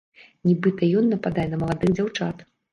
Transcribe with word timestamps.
Нібыта, 0.47 0.89
ён 1.03 1.15
нападае 1.15 1.47
на 1.53 1.63
маладых 1.67 1.97
дзяўчат. 1.97 2.47